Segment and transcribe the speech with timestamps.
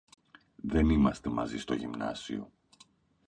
[0.55, 2.51] Δεν είμαστε μαζί στο Γυμνάσιο.